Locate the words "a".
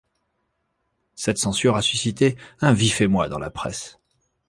1.75-1.83